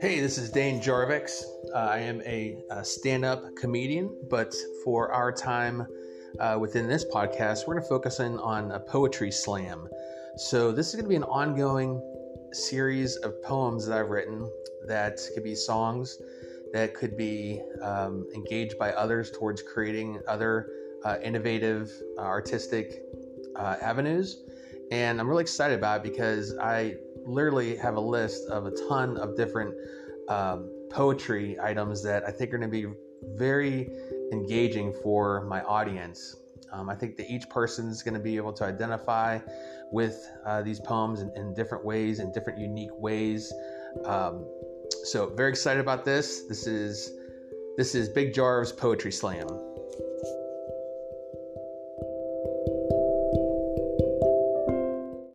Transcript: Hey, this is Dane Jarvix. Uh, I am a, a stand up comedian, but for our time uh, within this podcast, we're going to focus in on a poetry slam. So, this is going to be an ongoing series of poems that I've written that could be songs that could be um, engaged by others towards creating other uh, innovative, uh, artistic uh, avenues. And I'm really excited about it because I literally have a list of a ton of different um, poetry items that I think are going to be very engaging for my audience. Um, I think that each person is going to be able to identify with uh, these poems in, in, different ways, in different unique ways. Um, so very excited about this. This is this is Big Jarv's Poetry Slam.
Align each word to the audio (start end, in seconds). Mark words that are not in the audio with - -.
Hey, 0.00 0.18
this 0.20 0.38
is 0.38 0.50
Dane 0.50 0.80
Jarvix. 0.80 1.42
Uh, 1.74 1.78
I 1.78 1.98
am 1.98 2.22
a, 2.22 2.56
a 2.70 2.82
stand 2.82 3.22
up 3.22 3.44
comedian, 3.54 4.16
but 4.30 4.54
for 4.82 5.12
our 5.12 5.30
time 5.30 5.86
uh, 6.38 6.56
within 6.58 6.88
this 6.88 7.04
podcast, 7.04 7.66
we're 7.66 7.74
going 7.74 7.82
to 7.82 7.88
focus 7.90 8.18
in 8.18 8.38
on 8.38 8.70
a 8.72 8.80
poetry 8.80 9.30
slam. 9.30 9.86
So, 10.36 10.72
this 10.72 10.88
is 10.88 10.94
going 10.94 11.04
to 11.04 11.08
be 11.10 11.16
an 11.16 11.24
ongoing 11.24 12.00
series 12.52 13.16
of 13.16 13.42
poems 13.42 13.86
that 13.86 13.98
I've 13.98 14.08
written 14.08 14.50
that 14.86 15.20
could 15.34 15.44
be 15.44 15.54
songs 15.54 16.16
that 16.72 16.94
could 16.94 17.16
be 17.16 17.60
um, 17.82 18.26
engaged 18.34 18.78
by 18.78 18.92
others 18.92 19.30
towards 19.30 19.62
creating 19.62 20.20
other 20.26 20.68
uh, 21.04 21.16
innovative, 21.22 21.90
uh, 22.16 22.22
artistic 22.22 23.02
uh, 23.56 23.76
avenues. 23.82 24.44
And 24.90 25.20
I'm 25.20 25.28
really 25.28 25.42
excited 25.42 25.78
about 25.78 25.98
it 25.98 26.10
because 26.10 26.56
I 26.58 26.96
literally 27.24 27.76
have 27.76 27.96
a 27.96 28.00
list 28.00 28.48
of 28.48 28.66
a 28.66 28.72
ton 28.88 29.16
of 29.16 29.36
different 29.36 29.74
um, 30.28 30.70
poetry 30.90 31.58
items 31.60 32.02
that 32.02 32.24
I 32.24 32.30
think 32.30 32.52
are 32.52 32.58
going 32.58 32.70
to 32.70 32.88
be 32.88 32.92
very 33.36 33.90
engaging 34.32 34.92
for 35.02 35.44
my 35.46 35.62
audience. 35.62 36.36
Um, 36.72 36.88
I 36.88 36.94
think 36.94 37.16
that 37.16 37.30
each 37.30 37.48
person 37.48 37.88
is 37.88 38.02
going 38.02 38.14
to 38.14 38.20
be 38.20 38.36
able 38.36 38.52
to 38.54 38.64
identify 38.64 39.38
with 39.90 40.24
uh, 40.46 40.62
these 40.62 40.80
poems 40.80 41.20
in, 41.20 41.32
in, 41.36 41.52
different 41.52 41.84
ways, 41.84 42.20
in 42.20 42.30
different 42.32 42.60
unique 42.60 42.96
ways. 42.96 43.52
Um, 44.04 44.46
so 45.04 45.30
very 45.34 45.50
excited 45.50 45.80
about 45.80 46.04
this. 46.04 46.44
This 46.44 46.66
is 46.66 47.12
this 47.76 47.94
is 47.94 48.08
Big 48.08 48.34
Jarv's 48.34 48.72
Poetry 48.72 49.12
Slam. 49.12 49.69